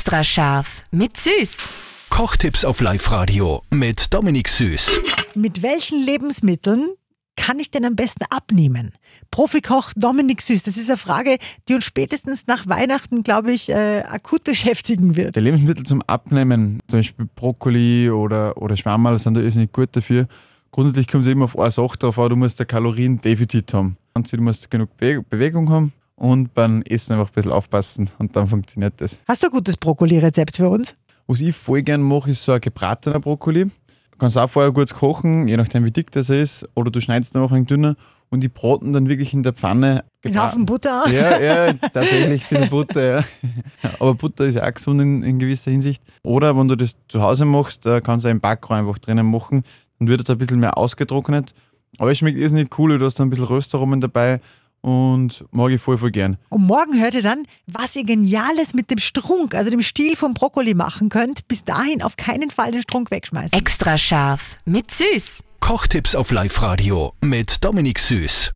Extra 0.00 0.24
scharf 0.24 0.82
mit 0.92 1.18
Süß. 1.18 1.58
Kochtipps 2.08 2.64
auf 2.64 2.80
Live-Radio 2.80 3.60
mit 3.70 4.14
Dominik 4.14 4.48
Süß. 4.48 4.98
Mit 5.34 5.62
welchen 5.62 6.02
Lebensmitteln 6.02 6.88
kann 7.36 7.58
ich 7.58 7.70
denn 7.70 7.84
am 7.84 7.96
besten 7.96 8.24
abnehmen? 8.30 8.94
Profikoch 9.30 9.92
Dominik 9.94 10.40
Süß, 10.40 10.62
das 10.62 10.78
ist 10.78 10.88
eine 10.88 10.96
Frage, 10.96 11.36
die 11.68 11.74
uns 11.74 11.84
spätestens 11.84 12.46
nach 12.46 12.66
Weihnachten, 12.66 13.24
glaube 13.24 13.52
ich, 13.52 13.68
äh, 13.68 14.00
akut 14.08 14.44
beschäftigen 14.44 15.16
wird. 15.16 15.36
Die 15.36 15.40
Lebensmittel 15.40 15.84
zum 15.84 16.00
Abnehmen, 16.06 16.80
zum 16.88 17.00
Beispiel 17.00 17.28
Brokkoli 17.34 18.08
oder, 18.08 18.56
oder 18.56 18.78
Schwammerl, 18.78 19.18
sind 19.18 19.34
da 19.34 19.42
nicht 19.42 19.72
gut 19.74 19.90
dafür. 19.92 20.28
Grundsätzlich 20.70 21.08
kommt 21.08 21.24
es 21.24 21.30
eben 21.30 21.42
auf 21.42 21.58
eine 21.58 21.70
Sache 21.70 21.98
drauf 21.98 22.18
an, 22.18 22.30
du 22.30 22.36
musst 22.36 22.58
ein 22.58 22.66
Kaloriendefizit 22.66 23.74
haben. 23.74 23.98
Und 24.14 24.32
du 24.32 24.40
musst 24.40 24.70
genug 24.70 24.96
Be 24.96 25.22
Bewegung 25.28 25.68
haben 25.68 25.92
und 26.20 26.52
beim 26.52 26.82
Essen 26.82 27.14
einfach 27.14 27.30
ein 27.30 27.34
bisschen 27.34 27.50
aufpassen 27.50 28.10
und 28.18 28.36
dann 28.36 28.46
funktioniert 28.46 28.94
das. 28.98 29.20
Hast 29.26 29.42
du 29.42 29.46
ein 29.46 29.52
gutes 29.52 29.76
Brokkoli-Rezept 29.78 30.56
für 30.56 30.68
uns? 30.68 30.96
Was 31.26 31.40
ich 31.40 31.56
voll 31.56 31.82
gern 31.82 32.02
mache, 32.02 32.30
ist 32.30 32.44
so 32.44 32.52
ein 32.52 32.60
gebratener 32.60 33.20
Brokkoli. 33.20 33.64
Du 33.64 34.18
kannst 34.18 34.36
auch 34.36 34.50
vorher 34.50 34.70
kurz 34.70 34.92
kochen, 34.92 35.48
je 35.48 35.56
nachdem 35.56 35.82
wie 35.86 35.90
dick 35.90 36.10
das 36.10 36.28
ist, 36.28 36.68
oder 36.74 36.90
du 36.90 37.00
schneidest 37.00 37.34
ihn 37.34 37.40
einfach 37.40 37.56
ein 37.56 37.64
dünner 37.64 37.96
und 38.28 38.42
die 38.42 38.48
braten 38.48 38.92
dann 38.92 39.08
wirklich 39.08 39.32
in 39.32 39.42
der 39.42 39.54
Pfanne. 39.54 40.04
Einen 40.22 40.42
Haufen 40.42 40.66
Butter? 40.66 41.04
Ja, 41.10 41.40
ja, 41.40 41.72
tatsächlich 41.72 42.42
ein 42.44 42.48
bisschen 42.50 42.68
Butter, 42.68 43.02
ja. 43.02 43.24
Aber 43.98 44.12
Butter 44.12 44.44
ist 44.44 44.56
ja 44.56 44.68
auch 44.68 44.74
gesund 44.74 45.00
in, 45.00 45.22
in 45.22 45.38
gewisser 45.38 45.70
Hinsicht. 45.70 46.02
Oder 46.22 46.54
wenn 46.54 46.68
du 46.68 46.76
das 46.76 46.96
zu 47.08 47.22
Hause 47.22 47.46
machst, 47.46 47.86
da 47.86 48.00
kannst 48.00 48.26
du 48.26 48.28
einen 48.28 48.40
Backrohr 48.40 48.76
einfach 48.76 48.98
drinnen 48.98 49.30
machen, 49.30 49.62
dann 49.98 50.08
wird 50.08 50.20
es 50.20 50.28
ein 50.28 50.36
bisschen 50.36 50.60
mehr 50.60 50.76
ausgetrocknet. 50.76 51.54
Aber 51.96 52.12
es 52.12 52.18
schmeckt 52.18 52.38
irrsinnig 52.38 52.78
cool, 52.78 52.98
du 52.98 53.06
hast 53.06 53.18
dann 53.18 53.28
ein 53.28 53.30
bisschen 53.30 53.46
Röstaromen 53.46 54.02
dabei 54.02 54.40
und 54.80 55.44
mag 55.50 55.70
ich 55.72 55.80
voll, 55.80 55.98
voll 55.98 56.10
gern. 56.10 56.38
Und 56.48 56.66
morgen 56.66 57.00
hört 57.00 57.14
ihr 57.14 57.22
dann, 57.22 57.44
was 57.66 57.96
ihr 57.96 58.04
Geniales 58.04 58.74
mit 58.74 58.90
dem 58.90 58.98
Strunk, 58.98 59.54
also 59.54 59.70
dem 59.70 59.82
Stiel 59.82 60.16
vom 60.16 60.34
Brokkoli 60.34 60.74
machen 60.74 61.08
könnt. 61.08 61.46
Bis 61.48 61.64
dahin 61.64 62.02
auf 62.02 62.16
keinen 62.16 62.50
Fall 62.50 62.72
den 62.72 62.82
Strunk 62.82 63.10
wegschmeißen. 63.10 63.58
Extra 63.58 63.98
scharf 63.98 64.56
mit 64.64 64.90
Süß. 64.90 65.42
Kochtipps 65.60 66.14
auf 66.14 66.30
Live-Radio 66.30 67.12
mit 67.22 67.62
Dominik 67.62 67.98
Süß. 67.98 68.48